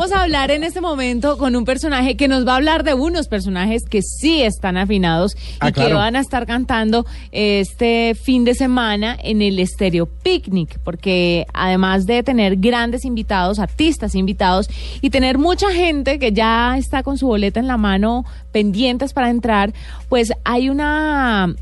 [0.00, 2.94] Vamos a hablar en este momento con un personaje que nos va a hablar de
[2.94, 8.44] unos personajes que sí están afinados Ah, y que van a estar cantando este fin
[8.44, 15.10] de semana en el Estéreo Picnic, porque además de tener grandes invitados, artistas invitados y
[15.10, 19.72] tener mucha gente que ya está con su boleta en la mano pendientes para entrar,
[20.08, 21.56] pues hay una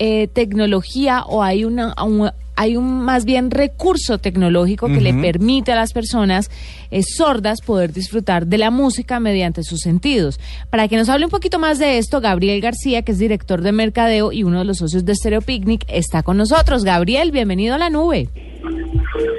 [0.00, 5.72] eh, tecnología o hay una un- hay un más bien recurso tecnológico que le permite
[5.72, 6.50] a las personas
[6.90, 10.38] eh, sordas poder disfrutar de la música mediante sus sentidos.
[10.68, 13.72] Para que nos hable un poquito más de esto, Gabriel García, que es director de
[13.72, 16.84] mercadeo y uno de los socios de Stereo Picnic, está con nosotros.
[16.84, 18.28] Gabriel, bienvenido a la nube.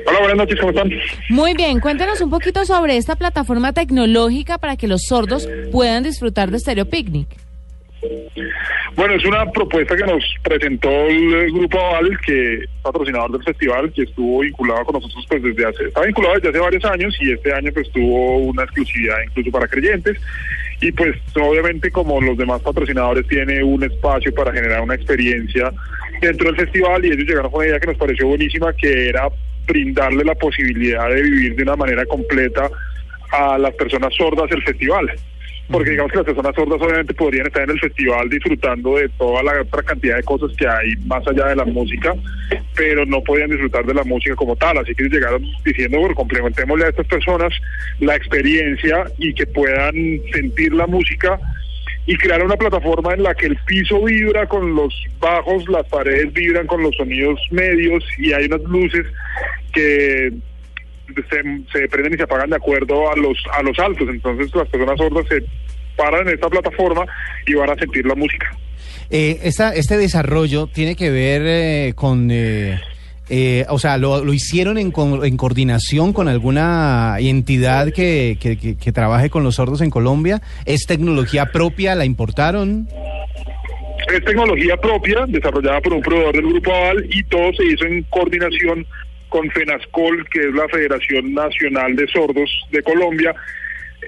[0.07, 0.89] Hola, buenas noches, ¿cómo están?
[1.29, 6.49] Muy bien, cuéntenos un poquito sobre esta plataforma tecnológica para que los sordos puedan disfrutar
[6.49, 7.27] de Stereo Picnic.
[8.95, 13.91] Bueno, es una propuesta que nos presentó el Grupo Aval, que es patrocinador del festival,
[13.93, 17.31] que estuvo vinculado con nosotros pues desde hace, está vinculado desde hace varios años y
[17.31, 20.17] este año pues tuvo una exclusividad incluso para creyentes
[20.81, 25.71] y pues obviamente como los demás patrocinadores tiene un espacio para generar una experiencia
[26.19, 29.29] dentro del festival y ellos llegaron con una idea que nos pareció buenísima que era
[29.67, 32.69] brindarle la posibilidad de vivir de una manera completa
[33.31, 35.09] a las personas sordas el festival.
[35.71, 39.41] Porque digamos que las personas sordas obviamente podrían estar en el festival disfrutando de toda
[39.43, 42.13] la otra cantidad de cosas que hay más allá de la música,
[42.75, 44.77] pero no podían disfrutar de la música como tal.
[44.79, 47.53] Así que llegaron diciendo, bueno, complementémosle a estas personas
[47.99, 49.93] la experiencia y que puedan
[50.33, 51.39] sentir la música
[52.05, 56.33] y crear una plataforma en la que el piso vibra con los bajos, las paredes
[56.33, 59.05] vibran con los sonidos medios y hay unas luces
[59.73, 60.33] que
[61.29, 61.41] se,
[61.79, 64.07] se prenden y se apagan de acuerdo a los a los altos.
[64.09, 65.43] Entonces las personas sordas se
[65.95, 67.05] paran en esta plataforma
[67.45, 68.49] y van a sentir la música.
[69.09, 72.79] Eh, esta- este desarrollo tiene que ver eh, con, eh,
[73.29, 78.57] eh, o sea, lo, lo hicieron en, co- en coordinación con alguna entidad que, que-
[78.57, 80.41] que- que trabaje con los sordos en Colombia.
[80.65, 81.93] ¿Es tecnología propia?
[81.95, 82.87] ¿La importaron?
[84.13, 88.03] Es tecnología propia, desarrollada por un proveedor del Grupo Aval y todo se hizo en
[88.09, 88.85] coordinación
[89.31, 93.33] con FENASCOL, que es la Federación Nacional de Sordos de Colombia,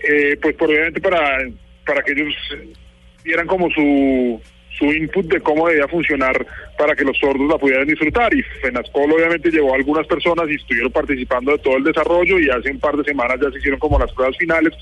[0.06, 1.48] eh, pues obviamente para,
[1.86, 2.36] para que ellos
[3.24, 4.42] dieran como su,
[4.78, 6.46] su input de cómo debía funcionar
[6.78, 8.34] para que los sordos la pudieran disfrutar.
[8.34, 12.50] Y FENASCOL obviamente llevó a algunas personas y estuvieron participando de todo el desarrollo y
[12.50, 14.74] hace un par de semanas ya se hicieron como las pruebas finales.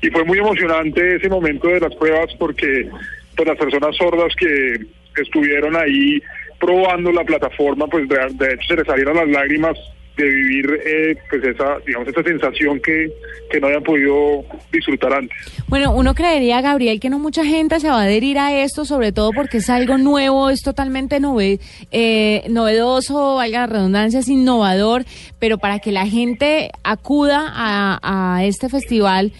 [0.00, 2.88] Y fue muy emocionante ese momento de las pruebas porque
[3.36, 4.76] pues, las personas sordas que
[5.20, 6.22] estuvieron ahí
[6.62, 8.14] probando la plataforma, pues de,
[8.54, 9.76] hecho se les salieron las lágrimas
[10.16, 13.10] de vivir eh, pues esa digamos esa sensación que,
[13.50, 15.36] que no habían podido disfrutar antes.
[15.68, 19.10] Bueno, uno creería, Gabriel, que no mucha gente se va a adherir a esto, sobre
[19.10, 21.58] todo porque es algo nuevo, es totalmente nove-
[21.90, 25.04] eh, novedoso, valga la redundancia, es innovador,
[25.40, 29.32] pero para que la gente acuda a, a este festival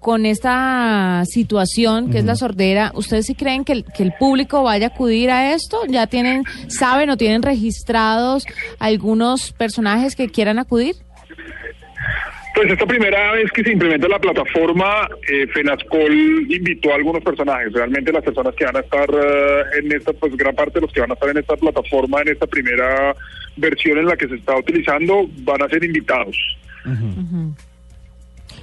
[0.00, 4.62] con esta situación que es la sordera, ¿ustedes sí creen que el, que el público
[4.62, 5.80] vaya a acudir a esto?
[5.88, 8.46] ¿Ya tienen, saben o tienen registrados
[8.78, 10.96] algunos personajes que quieran acudir?
[12.56, 17.70] Pues esta primera vez que se implementa la plataforma, eh, FENASCOL invitó a algunos personajes.
[17.70, 20.92] Realmente las personas que van a estar eh, en esta, pues gran parte de los
[20.92, 23.14] que van a estar en esta plataforma, en esta primera
[23.56, 26.34] versión en la que se está utilizando, van a ser invitados.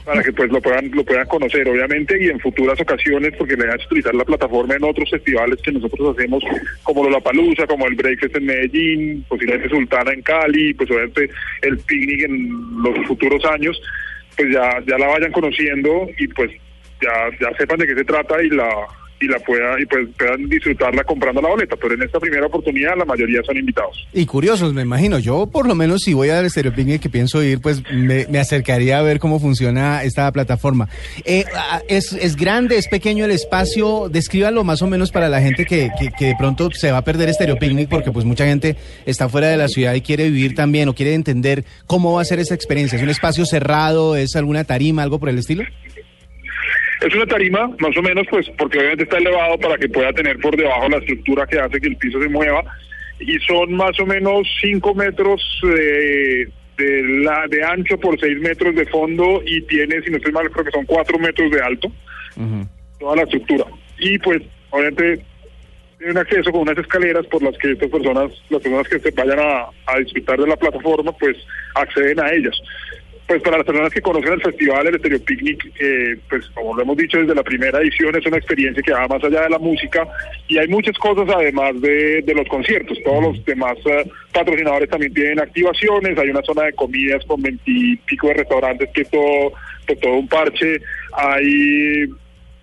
[0.06, 3.68] Para que pues lo puedan lo puedan conocer, obviamente, y en futuras ocasiones, porque le
[3.68, 6.44] van a utilizar la plataforma en otros festivales que nosotros hacemos,
[6.84, 11.30] como Lollapalooza, como el Breakfast en Medellín, posiblemente Sultana en Cali, pues obviamente
[11.62, 12.50] el picnic en
[12.84, 13.82] los futuros años,
[14.36, 16.52] pues ya ya la vayan conociendo y pues
[17.02, 18.70] ya ya sepan de qué se trata y la
[19.24, 22.98] y la puedan y pues puedan disfrutarla comprando la boleta, pero en esta primera oportunidad
[22.98, 24.08] la mayoría son invitados.
[24.14, 25.20] Y curiosos, me imagino.
[25.20, 29.00] Yo, por lo menos, si voy al Stereo Picnic que pienso ir, pues me, acercaría
[29.00, 30.90] a ver cómo funciona esta plataforma.
[31.26, 34.10] Eh, ah, es, ¿Es grande, es pequeño el espacio?
[34.10, 37.04] Descríbalo más o menos para la gente que, que, que de pronto se va a
[37.04, 40.56] perder Stereo Picnic porque pues mucha gente está fuera de la ciudad y quiere vivir
[40.56, 42.98] también o quiere entender cómo va a ser esa experiencia.
[42.98, 44.16] ¿Es un espacio cerrado?
[44.16, 45.64] ¿Es alguna tarima, algo por el estilo?
[47.04, 50.40] Es una tarima, más o menos, pues, porque obviamente está elevado para que pueda tener
[50.40, 52.64] por debajo la estructura que hace que el piso se mueva.
[53.20, 56.48] Y son más o menos 5 metros de,
[56.78, 60.50] de, la, de ancho por 6 metros de fondo y tiene, si no estoy mal,
[60.50, 61.92] creo que son 4 metros de alto,
[63.00, 63.66] toda la estructura.
[64.00, 65.26] Y pues, obviamente,
[65.98, 69.12] tiene un acceso con unas escaleras por las que estas personas, las personas que se
[69.12, 71.36] vayan a, a disfrutar de la plataforma, pues
[71.76, 72.56] acceden a ellas.
[73.26, 76.82] Pues para las personas que conocen el festival, el Estéreo Picnic, eh, pues como lo
[76.84, 79.60] hemos dicho desde la primera edición, es una experiencia que va más allá de la
[79.60, 80.06] música
[80.50, 82.98] y hay muchas cosas además de, de los conciertos.
[83.04, 88.28] Todos los demás eh, patrocinadores también tienen activaciones, hay una zona de comidas con veintipico
[88.28, 89.54] de restaurantes que todo
[89.88, 90.82] pues, todo un parche.
[91.14, 92.04] Hay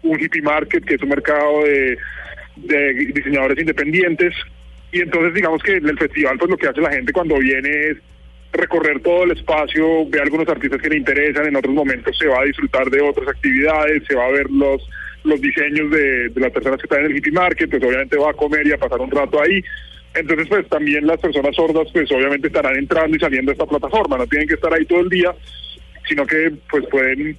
[0.02, 1.96] un hippie market, que es un mercado de,
[2.56, 4.34] de diseñadores independientes.
[4.92, 7.96] Y entonces digamos que el festival pues lo que hace la gente cuando viene es
[8.52, 12.40] recorrer todo el espacio, ve algunos artistas que le interesan, en otros momentos se va
[12.40, 14.88] a disfrutar de otras actividades, se va a ver los
[15.22, 18.30] los diseños de, de las personas que están en el hippie market, pues obviamente va
[18.30, 19.62] a comer y a pasar un rato ahí.
[20.14, 24.16] Entonces, pues también las personas sordas, pues obviamente estarán entrando y saliendo de esta plataforma,
[24.16, 25.34] no tienen que estar ahí todo el día,
[26.08, 27.36] sino que pues pueden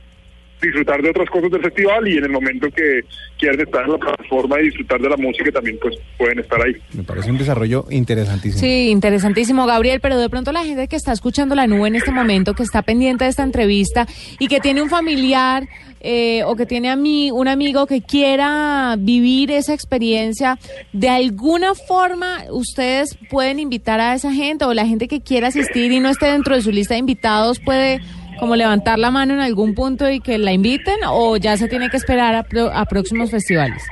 [0.62, 3.02] disfrutar de otras cosas del festival y en el momento que
[3.38, 6.76] quieran estar en la plataforma y disfrutar de la música también pues pueden estar ahí.
[6.94, 8.60] Me parece un desarrollo interesantísimo.
[8.60, 12.12] Sí, interesantísimo, Gabriel, pero de pronto la gente que está escuchando la nube en este
[12.12, 14.08] momento, que está pendiente de esta entrevista
[14.40, 15.68] y que tiene un familiar
[16.04, 20.58] eh, o que tiene a mí un amigo que quiera vivir esa experiencia,
[20.94, 25.92] de alguna forma ustedes pueden invitar a esa gente o la gente que quiera asistir
[25.92, 28.02] y no esté dentro de su lista de invitados puede
[28.40, 31.90] como levantar la mano en algún punto y que la inviten o ya se tiene
[31.90, 33.84] que esperar a, pro- a próximos festivales?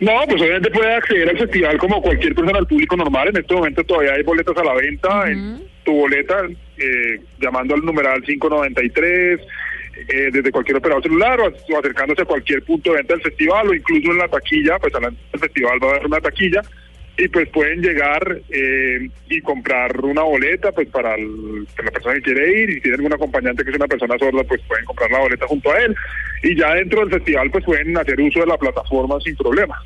[0.00, 3.28] No, pues obviamente puede acceder al festival como cualquier persona al público normal.
[3.28, 5.30] En este momento todavía hay boletas a la venta.
[5.30, 6.42] En tu boleta,
[6.76, 9.40] eh, llamando al numeral 593,
[10.08, 13.74] eh, desde cualquier operador celular o, acercándose a cualquier punto de venta del festival o
[13.74, 16.62] incluso en la taquilla, pues al festival va a haber una taquilla
[17.18, 22.14] y pues pueden llegar eh, y comprar una boleta pues para, el- para la persona
[22.16, 24.84] que quiere ir y si tiene algún acompañante que es una persona sorda pues pueden
[24.86, 25.94] comprar la boleta junto a él
[26.42, 29.76] y ya dentro del festival pues pueden hacer uso de la plataforma sin problema.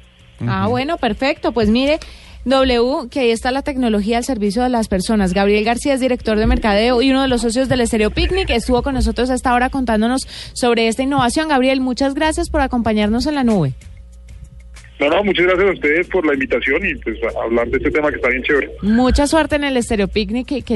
[0.46, 1.52] Ah, bueno, perfecto.
[1.52, 1.98] Pues mire,
[2.44, 5.32] W, que ahí está la tecnología al servicio de las personas.
[5.34, 8.50] Gabriel García es director de mercadeo y uno de los socios del Estéreo Picnic.
[8.50, 11.48] Estuvo con nosotros hasta ahora contándonos sobre esta innovación.
[11.48, 13.72] Gabriel, muchas gracias por acompañarnos en la nube.
[14.98, 17.90] No, no, muchas gracias a ustedes por la invitación y pues a hablar de este
[17.90, 18.70] tema que está bien chévere.
[18.82, 20.74] Mucha suerte en el Estéreo Picnic que,